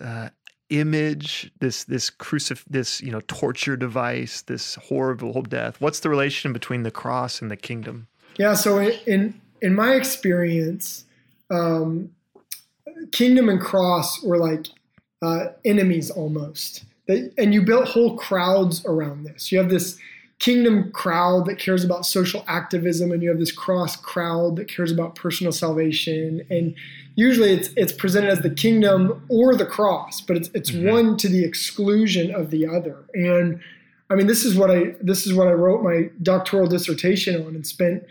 [0.00, 0.30] uh,
[0.70, 1.52] image.
[1.60, 5.78] This this crucif this you know torture device, this horrible death.
[5.78, 8.08] What's the relation between the cross and the kingdom?
[8.38, 8.54] Yeah.
[8.54, 11.04] So in in my experience,
[11.50, 12.15] um,
[13.12, 14.66] Kingdom and Cross were like
[15.22, 16.84] uh, enemies almost.
[17.06, 19.52] They, and you built whole crowds around this.
[19.52, 19.98] You have this
[20.38, 24.92] kingdom crowd that cares about social activism, and you have this cross crowd that cares
[24.92, 26.44] about personal salvation.
[26.50, 26.74] And
[27.14, 30.90] usually, it's it's presented as the kingdom or the cross, but it's it's mm-hmm.
[30.90, 33.04] one to the exclusion of the other.
[33.14, 33.60] And
[34.10, 37.54] I mean, this is what I this is what I wrote my doctoral dissertation on,
[37.54, 38.04] and spent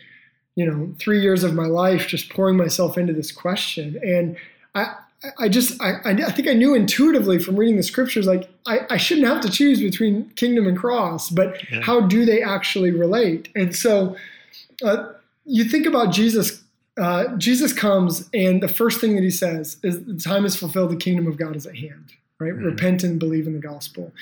[0.55, 3.99] you know, three years of my life just pouring myself into this question.
[4.01, 4.37] And
[4.75, 4.95] I,
[5.39, 8.97] I just, I, I think I knew intuitively from reading the scriptures, like I, I
[8.97, 11.81] shouldn't have to choose between kingdom and cross, but yeah.
[11.81, 13.49] how do they actually relate?
[13.55, 14.15] And so
[14.83, 15.13] uh,
[15.45, 16.61] you think about Jesus.
[16.97, 20.91] Uh, Jesus comes, and the first thing that he says is, "The time is fulfilled;
[20.91, 22.53] the kingdom of God is at hand." Right?
[22.53, 22.65] Mm-hmm.
[22.65, 24.13] Repent and believe in the gospel.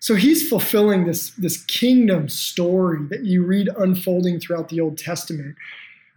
[0.00, 5.56] So he's fulfilling this, this kingdom story that you read unfolding throughout the Old Testament.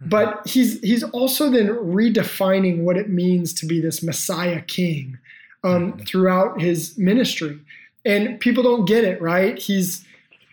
[0.02, 0.08] Mm-hmm.
[0.08, 5.18] But he's, he's also then redefining what it means to be this Messiah king
[5.64, 6.04] um, mm-hmm.
[6.04, 7.58] throughout his ministry.
[8.04, 9.58] And people don't get it, right?
[9.58, 10.04] He's,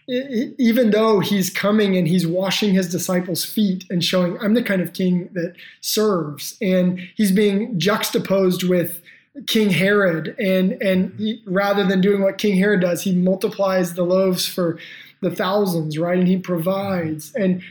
[0.07, 4.81] even though he's coming and he's washing his disciples' feet and showing, I'm the kind
[4.81, 9.01] of king that serves, and he's being juxtaposed with
[9.45, 14.03] King Herod, and and he, rather than doing what King Herod does, he multiplies the
[14.03, 14.79] loaves for
[15.21, 16.17] the thousands, right?
[16.17, 17.61] And he provides, and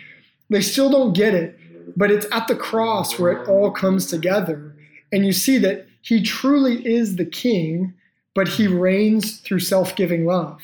[0.49, 1.59] they still don't get it,
[1.97, 4.75] but it's at the cross where it all comes together,
[5.13, 7.95] and you see that he truly is the King,
[8.35, 10.61] but he reigns through self-giving love.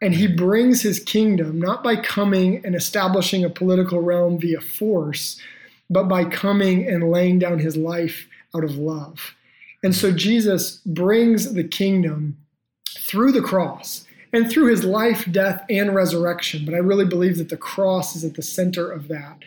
[0.00, 5.40] And he brings his kingdom not by coming and establishing a political realm via force,
[5.90, 9.34] but by coming and laying down his life out of love.
[9.82, 12.36] And so Jesus brings the kingdom
[12.96, 16.64] through the cross and through his life, death, and resurrection.
[16.64, 19.38] But I really believe that the cross is at the center of that.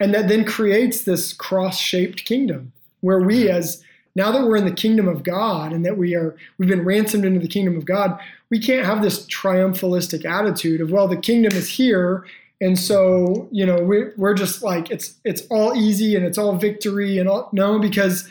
[0.00, 3.56] And that then creates this cross shaped kingdom where we, mm-hmm.
[3.56, 3.82] as
[4.14, 7.24] now that we're in the kingdom of God and that we are we've been ransomed
[7.24, 8.18] into the kingdom of God,
[8.50, 12.24] we can't have this triumphalistic attitude of, well, the kingdom is here.
[12.60, 16.56] And so, you know, we're, we're just like it's it's all easy and it's all
[16.56, 18.28] victory and all no, because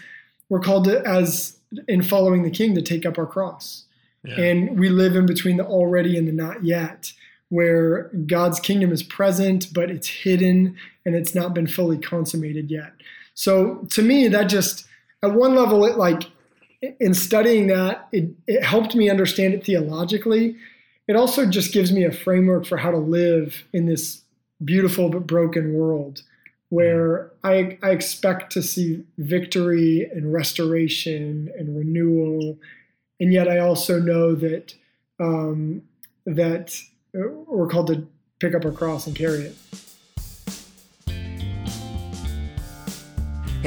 [0.49, 3.85] we're called to, as in following the king to take up our cross.
[4.23, 4.41] Yeah.
[4.41, 7.13] And we live in between the already and the not yet,
[7.49, 10.75] where God's kingdom is present, but it's hidden
[11.07, 12.91] and it's not been fully consummated yet.
[13.33, 14.85] So to me, that just,
[15.23, 16.23] at one level, it like,
[16.99, 20.57] in studying that, it, it helped me understand it theologically.
[21.07, 24.21] It also just gives me a framework for how to live in this
[24.63, 26.23] beautiful but broken world
[26.69, 32.59] where I, I expect to see victory and restoration and renewal,
[33.21, 34.75] and yet I also know that
[35.19, 35.83] um,
[36.25, 36.77] that
[37.13, 38.05] we're called to
[38.39, 39.55] pick up our cross and carry it.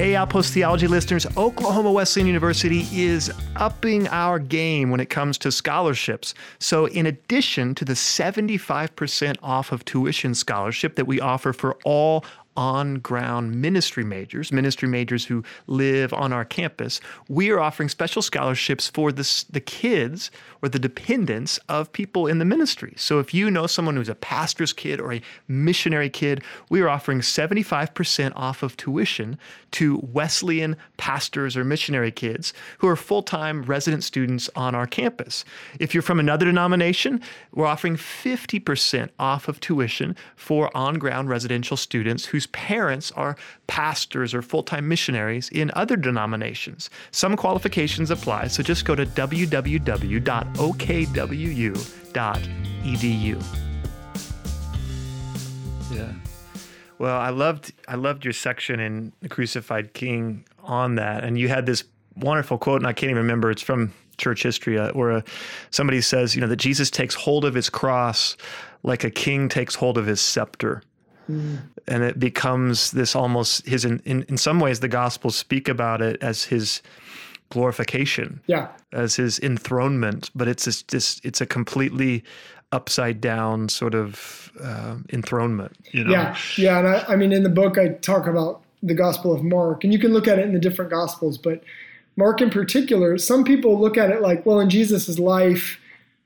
[0.00, 5.52] Hey, Outpost Theology listeners, Oklahoma Wesleyan University is upping our game when it comes to
[5.52, 6.32] scholarships.
[6.58, 12.24] So, in addition to the 75% off of tuition scholarship that we offer for all
[12.56, 18.22] on ground ministry majors, ministry majors who live on our campus, we are offering special
[18.22, 20.30] scholarships for the, the kids
[20.62, 22.92] or the dependents of people in the ministry.
[22.96, 26.88] So if you know someone who's a pastor's kid or a missionary kid, we are
[26.88, 29.38] offering 75% off of tuition
[29.72, 35.44] to Wesleyan pastors or missionary kids who are full time resident students on our campus.
[35.78, 37.20] If you're from another denomination,
[37.52, 44.32] we're offering 50% off of tuition for on ground residential students whose parents are pastors
[44.32, 46.88] or full time missionaries in other denominations.
[47.10, 50.24] Some qualifications apply, so just go to www.okwu.edu.
[55.92, 56.12] Yeah.
[56.98, 61.48] Well, I loved I loved your section in the Crucified King on that, and you
[61.48, 61.84] had this
[62.16, 63.50] wonderful quote, and I can't even remember.
[63.50, 65.20] It's from church history, uh, where uh,
[65.70, 68.36] somebody says, you know, that Jesus takes hold of his cross
[68.82, 70.82] like a king takes hold of his scepter.
[71.30, 71.58] Mm.
[71.86, 76.02] And it becomes this almost his, in, in, in some ways, the Gospels speak about
[76.02, 76.82] it as his
[77.50, 80.30] glorification, yeah, as his enthronement.
[80.34, 82.24] But it's this, this it's a completely
[82.72, 85.76] upside down sort of uh, enthronement.
[85.92, 86.12] You know?
[86.12, 86.78] Yeah, yeah.
[86.78, 89.92] And I, I mean, in the book, I talk about the Gospel of Mark, and
[89.92, 91.62] you can look at it in the different Gospels, but
[92.16, 95.80] Mark in particular, some people look at it like, well, in Jesus' life,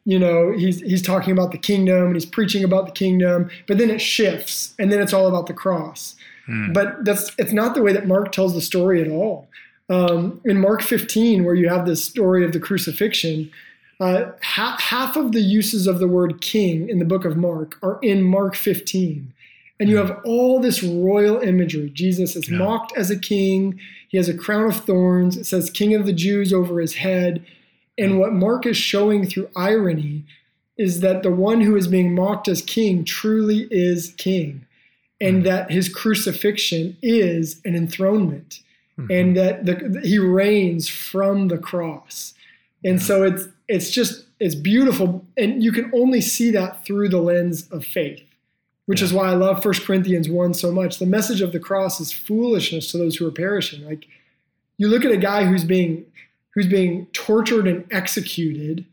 [0.05, 3.79] you know, he's he's talking about the kingdom and he's preaching about the kingdom, but
[3.79, 6.15] then it shifts and then it's all about the cross.
[6.47, 6.73] Hmm.
[6.73, 9.49] But that's it's not the way that Mark tells the story at all.
[9.89, 13.51] Um, in Mark 15, where you have this story of the crucifixion,
[14.01, 17.79] uh, half, half of the uses of the word king in the book of Mark
[17.83, 19.33] are in Mark 15.
[19.81, 20.07] And you hmm.
[20.07, 21.91] have all this royal imagery.
[21.91, 22.59] Jesus is yeah.
[22.59, 23.81] mocked as a king.
[24.09, 25.37] He has a crown of thorns.
[25.37, 27.45] It says King of the Jews over his head.
[27.97, 30.25] And what Mark is showing through irony
[30.77, 34.67] is that the one who is being mocked as king truly is king,
[35.21, 35.45] and mm-hmm.
[35.45, 38.61] that his crucifixion is an enthronement,
[38.99, 39.11] mm-hmm.
[39.13, 42.35] and that the, he reigns from the cross.
[42.85, 47.21] And so it's it's just it's beautiful, and you can only see that through the
[47.21, 48.25] lens of faith.
[48.87, 49.07] which yeah.
[49.07, 50.99] is why I love 1 Corinthians 1 so much.
[50.99, 53.85] The message of the cross is foolishness to those who are perishing.
[53.85, 54.07] Like
[54.77, 56.05] you look at a guy who's being
[56.55, 58.85] who's being tortured and executed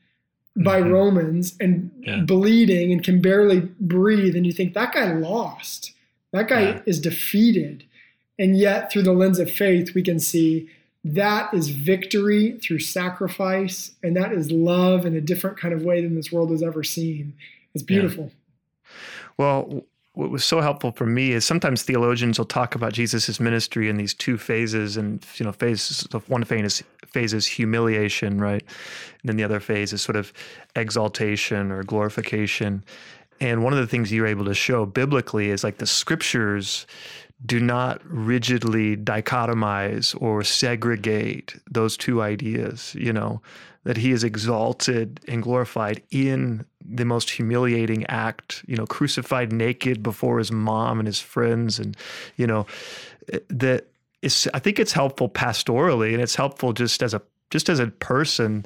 [0.56, 0.91] by mm-hmm.
[0.91, 2.17] Romans and yeah.
[2.19, 5.93] bleeding and can barely breathe and you think that guy lost.
[6.34, 6.82] That guy yeah.
[6.86, 7.86] is defeated.
[8.38, 10.69] And yet through the lens of faith we can see
[11.04, 16.02] that is victory through sacrifice and that is love in a different kind of way
[16.02, 17.34] than this world has ever seen.
[17.74, 18.26] It's beautiful.
[18.26, 18.89] Yeah.
[19.38, 23.89] Well, what was so helpful for me is sometimes theologians will talk about Jesus's ministry
[23.89, 26.08] in these two phases, and you know, phases.
[26.28, 30.34] One phase phase is humiliation, right, and then the other phase is sort of
[30.76, 32.84] exaltation or glorification.
[33.39, 36.86] And one of the things you're able to show biblically is like the scriptures
[37.45, 43.41] do not rigidly dichotomize or segregate those two ideas, you know,
[43.84, 50.04] that he is exalted and glorified in the most humiliating act, you know, crucified naked
[50.04, 51.80] before his mom and his friends.
[51.80, 51.97] And,
[52.38, 52.67] you know,
[53.49, 53.88] that
[54.21, 57.88] is, I think it's helpful pastorally and it's helpful just as a, just as a
[57.88, 58.65] person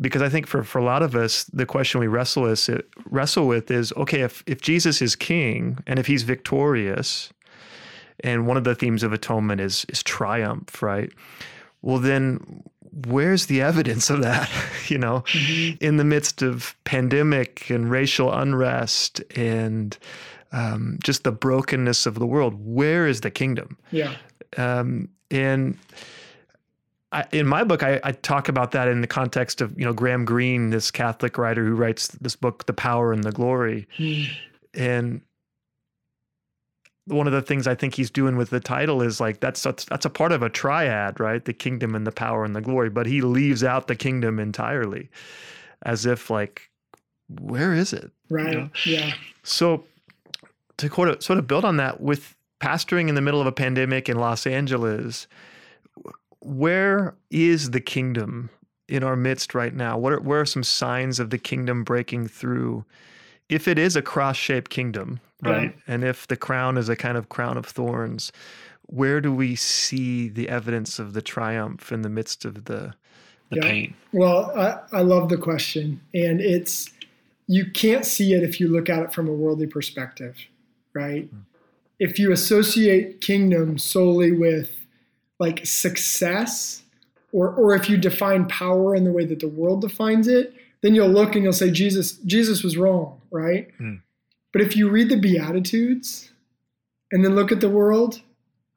[0.00, 2.70] because I think for, for a lot of us, the question we wrestle with,
[3.06, 7.32] wrestle with is okay, if, if Jesus is king and if he's victorious,
[8.24, 11.12] and one of the themes of atonement is is triumph, right?
[11.82, 12.62] Well, then
[13.06, 14.50] where's the evidence of that?
[14.88, 15.84] you know, mm-hmm.
[15.84, 19.96] in the midst of pandemic and racial unrest and
[20.52, 23.76] um, just the brokenness of the world, where is the kingdom?
[23.90, 24.16] Yeah.
[24.56, 25.76] Um, and
[27.12, 29.92] I, in my book, I, I, talk about that in the context of you know
[29.92, 34.28] Graham Greene, this Catholic writer who writes this book, "The Power and the Glory," mm.
[34.74, 35.20] and
[37.08, 39.84] one of the things I think he's doing with the title is like that's, that's
[39.84, 41.44] that's a part of a triad, right?
[41.44, 45.10] The kingdom and the power and the glory, but he leaves out the kingdom entirely,
[45.82, 46.70] as if like,
[47.40, 48.10] where is it?
[48.30, 48.52] Right.
[48.52, 48.70] You know?
[48.86, 49.12] Yeah.
[49.42, 49.84] So
[50.76, 53.52] to sort of sort of build on that with pastoring in the middle of a
[53.52, 55.26] pandemic in Los Angeles,
[56.40, 58.50] where is the kingdom
[58.88, 59.98] in our midst right now?
[59.98, 62.84] What are, where are some signs of the kingdom breaking through?
[63.48, 65.74] If it is a cross-shaped kingdom, right?
[65.86, 68.32] And if the crown is a kind of crown of thorns,
[68.82, 72.94] where do we see the evidence of the triumph in the midst of the
[73.50, 73.62] the yeah.
[73.62, 73.94] pain?
[74.12, 76.90] Well, I, I love the question, and it's
[77.46, 80.36] you can't see it if you look at it from a worldly perspective,
[80.92, 81.32] right?
[81.34, 81.42] Mm.
[81.98, 84.70] If you associate kingdom solely with
[85.38, 86.82] like success,
[87.32, 90.94] or or if you define power in the way that the world defines it, then
[90.94, 93.68] you'll look and you'll say Jesus Jesus was wrong, right?
[93.78, 94.00] Mm.
[94.52, 96.30] But if you read the Beatitudes
[97.12, 98.16] and then look at the world,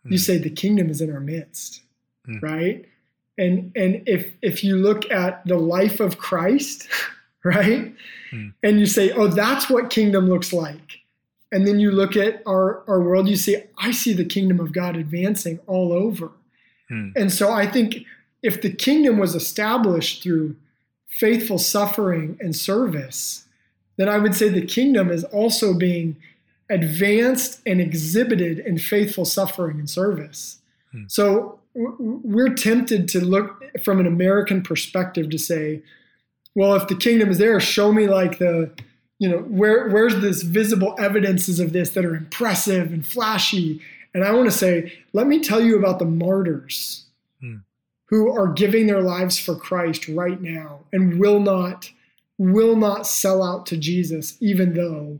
[0.06, 0.12] mm.
[0.12, 0.22] you hmm.
[0.22, 1.82] say the kingdom is in our midst,
[2.28, 2.42] mm.
[2.42, 2.86] right?
[3.38, 6.88] And and if if you look at the life of Christ,
[7.44, 7.94] right?
[8.32, 8.54] Mm.
[8.62, 11.00] And you say, "Oh, that's what kingdom looks like."
[11.54, 14.74] And then you look at our our world, you see, "I see the kingdom of
[14.74, 16.32] God advancing all over."
[16.90, 17.10] Hmm.
[17.16, 18.06] And so I think
[18.44, 20.56] if the kingdom was established through
[21.08, 23.46] faithful suffering and service,
[24.02, 26.18] then I would say the kingdom is also being
[26.72, 30.58] advanced and exhibited in faithful suffering and service.
[30.92, 31.04] Hmm.
[31.08, 35.84] So we're tempted to look from an American perspective to say,
[36.56, 38.72] well, if the kingdom is there, show me like the,
[39.20, 43.82] you know, where where's this visible evidences of this that are impressive and flashy.
[44.16, 47.06] And I want to say, let me tell you about the martyrs
[47.40, 47.58] hmm.
[48.06, 51.92] who are giving their lives for Christ right now and will not
[52.42, 55.20] will not sell out to Jesus, even though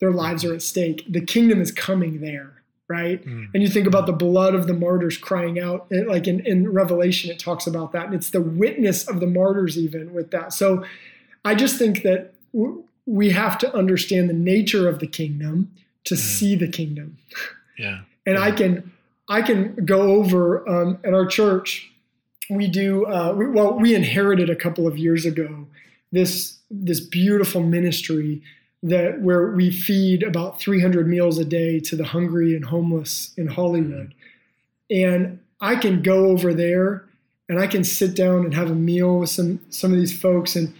[0.00, 1.02] their lives are at stake.
[1.08, 3.24] The kingdom is coming there, right?
[3.24, 3.48] Mm.
[3.54, 7.30] And you think about the blood of the martyrs crying out, like in, in Revelation,
[7.30, 8.04] it talks about that.
[8.04, 10.52] And it's the witness of the martyrs, even with that.
[10.52, 10.84] So
[11.42, 15.72] I just think that w- we have to understand the nature of the kingdom
[16.04, 16.18] to mm.
[16.18, 17.16] see the kingdom.
[17.78, 18.00] Yeah.
[18.26, 18.42] and yeah.
[18.42, 18.92] I can.
[19.30, 21.90] I can go over um, at our church.
[22.48, 23.74] We do uh, we, well.
[23.74, 25.67] We inherited a couple of years ago
[26.12, 28.42] this this beautiful ministry
[28.82, 33.48] that where we feed about 300 meals a day to the hungry and homeless in
[33.48, 34.14] Hollywood.
[34.90, 37.04] And I can go over there
[37.48, 40.54] and I can sit down and have a meal with some some of these folks
[40.54, 40.74] and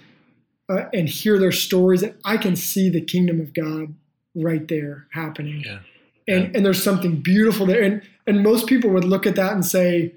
[0.68, 3.94] uh, and hear their stories and I can see the kingdom of God
[4.34, 5.64] right there happening.
[5.64, 5.80] Yeah.
[6.28, 6.50] And yeah.
[6.54, 10.12] and there's something beautiful there and and most people would look at that and say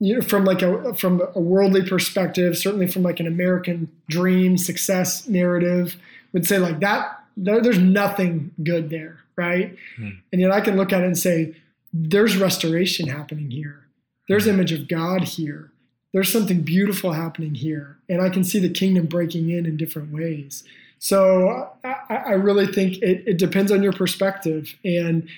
[0.00, 4.58] you know, from like a from a worldly perspective, certainly from like an American dream
[4.58, 5.96] success narrative,
[6.32, 7.20] would say like that.
[7.36, 9.76] There, there's nothing good there, right?
[9.96, 10.10] Hmm.
[10.32, 11.56] And yet I can look at it and say,
[11.92, 13.86] there's restoration happening here.
[14.28, 14.50] There's hmm.
[14.50, 15.70] image of God here.
[16.12, 20.12] There's something beautiful happening here, and I can see the kingdom breaking in in different
[20.12, 20.62] ways.
[21.00, 24.74] So I, I really think it, it depends on your perspective.
[24.84, 25.28] And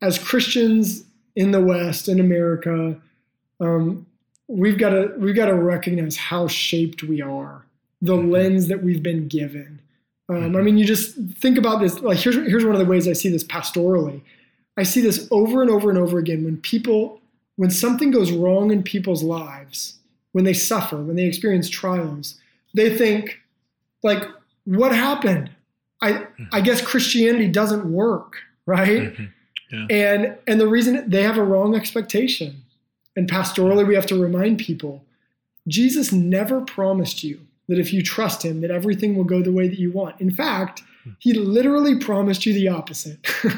[0.00, 1.04] as Christians
[1.36, 2.96] in the West, in America,
[3.60, 4.06] um,
[4.48, 7.64] we've got to we've got to recognize how shaped we are,
[8.00, 8.30] the mm-hmm.
[8.30, 9.80] lens that we've been given.
[10.28, 10.56] Um, mm-hmm.
[10.56, 12.00] I mean, you just think about this.
[12.00, 14.22] Like here's here's one of the ways I see this pastorally.
[14.76, 17.20] I see this over and over and over again when people
[17.56, 19.98] when something goes wrong in people's lives,
[20.32, 22.40] when they suffer, when they experience trials,
[22.74, 23.40] they think
[24.02, 24.22] like
[24.64, 25.50] what happened?
[26.00, 26.44] I mm-hmm.
[26.52, 28.36] I guess Christianity doesn't work,
[28.66, 29.12] right?
[29.12, 29.24] Mm-hmm.
[29.72, 29.86] Yeah.
[29.90, 32.62] And and the reason they have a wrong expectation.
[33.16, 35.04] And pastorally, we have to remind people
[35.68, 39.68] Jesus never promised you that if you trust him, that everything will go the way
[39.68, 40.20] that you want.
[40.20, 40.82] In fact,
[41.18, 43.26] he literally promised you the opposite.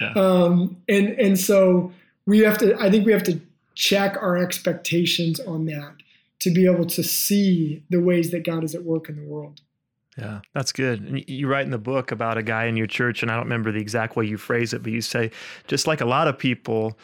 [0.00, 0.12] Yeah.
[0.14, 1.92] um, and and so
[2.26, 2.76] we have to.
[2.80, 3.40] I think we have to
[3.74, 5.94] check our expectations on that
[6.40, 9.60] to be able to see the ways that God is at work in the world.
[10.18, 11.00] Yeah, that's good.
[11.00, 13.44] And you write in the book about a guy in your church, and I don't
[13.44, 15.30] remember the exact way you phrase it, but you say,
[15.68, 16.98] just like a lot of people,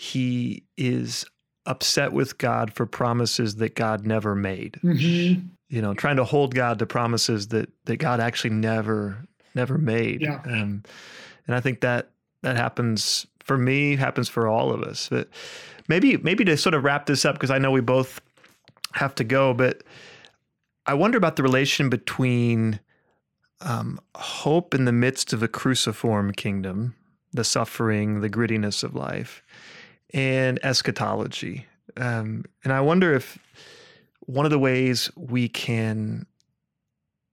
[0.00, 1.26] he is
[1.66, 4.80] upset with God for promises that God never made.
[4.82, 5.46] Mm-hmm.
[5.68, 10.22] You know, trying to hold God to promises that that God actually never never made.
[10.22, 10.40] Yeah.
[10.46, 10.84] Um,
[11.46, 15.10] and I think that that happens for me, happens for all of us.
[15.10, 15.28] But
[15.86, 18.22] maybe maybe to sort of wrap this up because I know we both
[18.94, 19.82] have to go, but
[20.86, 22.80] I wonder about the relation between
[23.60, 26.94] um, hope in the midst of a cruciform kingdom,
[27.34, 29.42] the suffering, the grittiness of life,
[30.12, 31.66] and eschatology.
[31.96, 33.38] Um, and I wonder if
[34.20, 36.26] one of the ways we can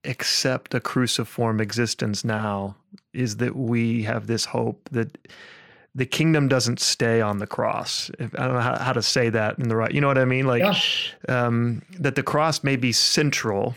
[0.04, 2.76] accept a cruciform existence now
[3.12, 5.18] is that we have this hope that
[5.94, 8.10] the kingdom doesn't stay on the cross.
[8.20, 9.92] I don't know how, how to say that in the right.
[9.92, 10.46] You know what I mean?
[10.46, 10.78] Like yeah.
[11.28, 13.74] um, that the cross may be central,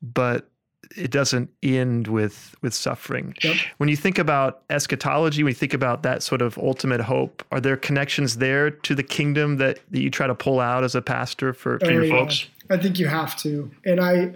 [0.00, 0.48] but
[0.96, 3.34] it doesn't end with with suffering.
[3.42, 3.56] Yep.
[3.78, 7.60] When you think about eschatology, when you think about that sort of ultimate hope, are
[7.60, 11.02] there connections there to the kingdom that, that you try to pull out as a
[11.02, 12.18] pastor for, for oh, your yeah.
[12.18, 12.46] folks?
[12.70, 14.34] I think you have to, and I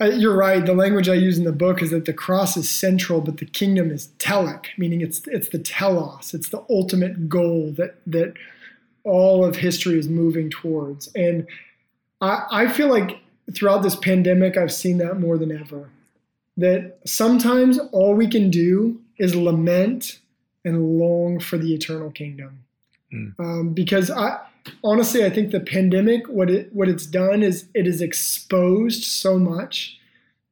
[0.00, 0.64] you're right.
[0.64, 3.46] The language I use in the book is that the cross is central, but the
[3.46, 6.34] kingdom is telic, meaning it's it's the telos.
[6.34, 8.34] It's the ultimate goal that that
[9.04, 11.08] all of history is moving towards.
[11.14, 11.46] And
[12.20, 13.18] I, I feel like
[13.52, 15.90] throughout this pandemic, I've seen that more than ever.
[16.56, 20.20] That sometimes all we can do is lament
[20.64, 22.64] and long for the eternal kingdom.
[23.12, 23.34] Mm.
[23.38, 24.38] Um, because I
[24.84, 29.38] honestly, I think the pandemic, what it what it's done is it has exposed so
[29.38, 29.98] much,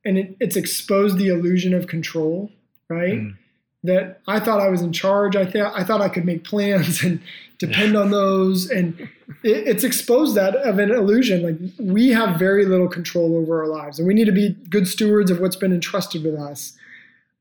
[0.05, 2.51] and it, it's exposed the illusion of control,
[2.89, 3.19] right?
[3.19, 3.37] Mm.
[3.83, 5.37] That I thought I was in charge.
[5.37, 7.21] I thought I thought I could make plans and
[7.59, 8.99] depend on those, and
[9.43, 11.43] it, it's exposed that of an illusion.
[11.43, 14.87] Like we have very little control over our lives, and we need to be good
[14.87, 16.77] stewards of what's been entrusted with us.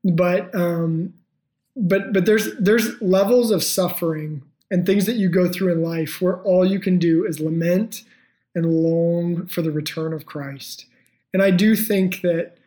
[0.03, 1.13] But um,
[1.75, 6.21] but but there's there's levels of suffering and things that you go through in life
[6.21, 8.03] where all you can do is lament
[8.55, 10.85] and long for the return of Christ.
[11.33, 12.57] And I do think that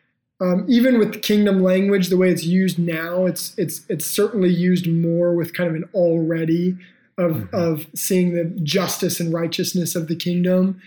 [0.43, 4.87] um, even with kingdom language, the way it's used now, it's it's it's certainly used
[4.87, 6.77] more with kind of an already
[7.17, 7.55] of mm-hmm.
[7.55, 10.81] of seeing the justice and righteousness of the kingdom.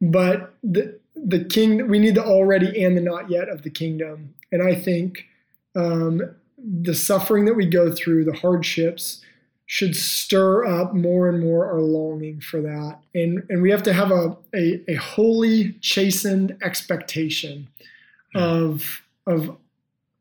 [0.00, 4.34] But the the king, we need the already and the not yet of the kingdom.
[4.50, 5.26] And I think
[5.74, 6.22] um,
[6.58, 9.20] the suffering that we go through, the hardships,
[9.66, 12.98] should stir up more and more our longing for that.
[13.14, 17.68] And, and we have to have a, a, a holy, chastened expectation.
[18.34, 19.56] Of, of,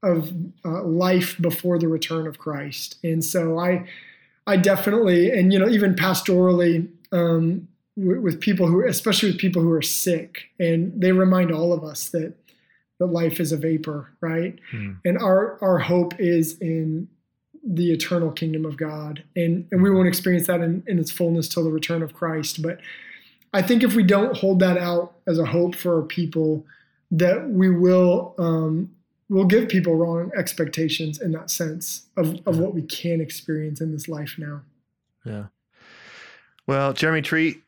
[0.03, 0.33] of
[0.65, 2.97] uh, life before the return of Christ.
[3.03, 3.87] And so I,
[4.47, 9.61] I definitely, and you know, even pastorally, um, with, with people who, especially with people
[9.61, 12.33] who are sick, and they remind all of us that
[12.99, 14.59] that life is a vapor, right?
[14.73, 14.97] Mm.
[15.03, 17.07] And our our hope is in
[17.63, 19.23] the eternal kingdom of God.
[19.35, 22.61] And, and we won't experience that in, in its fullness till the return of Christ.
[22.61, 22.79] But
[23.53, 26.65] I think if we don't hold that out as a hope for our people,
[27.11, 28.89] that we will um,
[29.29, 33.91] will give people wrong expectations in that sense of, of what we can experience in
[33.91, 34.61] this life now.
[35.25, 35.45] Yeah.
[36.67, 37.63] Well, Jeremy Treat,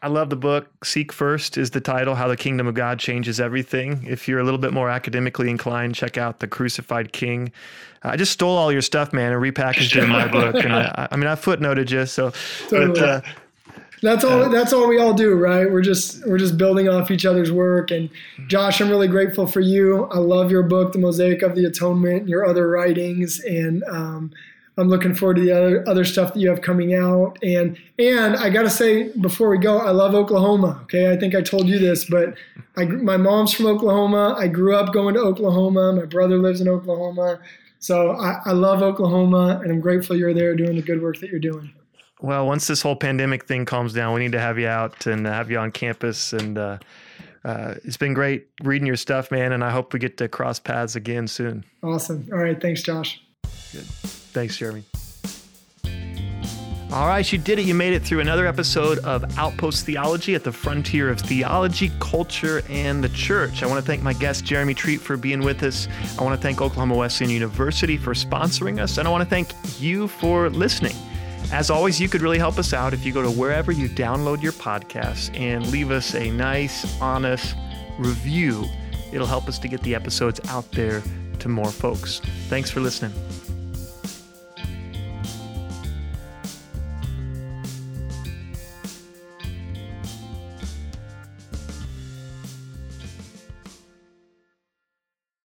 [0.00, 0.68] I love the book.
[0.84, 4.06] Seek First is the title, How the Kingdom of God Changes Everything.
[4.06, 7.50] If you're a little bit more academically inclined, check out The Crucified King.
[8.04, 10.54] I just stole all your stuff, man, and repackaged it in my book.
[10.54, 12.32] And I, I mean, I footnoted you, so.
[12.68, 13.00] Totally.
[13.00, 13.20] But, uh,
[14.06, 14.44] that's all.
[14.44, 15.70] Uh, that's all we all do, right?
[15.70, 17.90] We're just we're just building off each other's work.
[17.90, 18.08] And
[18.46, 20.04] Josh, I'm really grateful for you.
[20.06, 24.32] I love your book, The Mosaic of the Atonement, and your other writings, and um,
[24.78, 27.38] I'm looking forward to the other other stuff that you have coming out.
[27.42, 30.80] And and I got to say before we go, I love Oklahoma.
[30.84, 32.34] Okay, I think I told you this, but
[32.76, 34.36] I my mom's from Oklahoma.
[34.38, 35.94] I grew up going to Oklahoma.
[35.94, 37.40] My brother lives in Oklahoma.
[37.78, 41.30] So I, I love Oklahoma, and I'm grateful you're there doing the good work that
[41.30, 41.72] you're doing.
[42.20, 45.26] Well, once this whole pandemic thing calms down, we need to have you out and
[45.26, 46.32] have you on campus.
[46.32, 46.78] And uh,
[47.44, 49.52] uh, it's been great reading your stuff, man.
[49.52, 51.64] And I hope we get to cross paths again soon.
[51.82, 52.28] Awesome.
[52.32, 52.60] All right.
[52.60, 53.20] Thanks, Josh.
[53.72, 53.84] Good.
[53.84, 54.84] Thanks, Jeremy.
[56.92, 57.66] All right, you did it.
[57.66, 62.62] You made it through another episode of Outpost Theology at the frontier of theology, culture,
[62.70, 63.64] and the church.
[63.64, 65.88] I want to thank my guest, Jeremy Treat, for being with us.
[66.16, 69.48] I want to thank Oklahoma Wesleyan University for sponsoring us, and I want to thank
[69.80, 70.94] you for listening.
[71.52, 74.42] As always, you could really help us out if you go to wherever you download
[74.42, 77.54] your podcasts and leave us a nice, honest
[77.98, 78.64] review.
[79.12, 81.02] It'll help us to get the episodes out there
[81.38, 82.20] to more folks.
[82.48, 83.12] Thanks for listening.